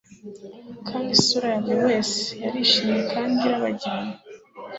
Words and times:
Kandi 0.87 1.09
isura 1.17 1.47
ya 1.53 1.59
buri 1.63 1.79
wese 1.87 2.19
yarishimye 2.43 2.99
kandi 3.11 3.37
irabagirana 3.47 4.15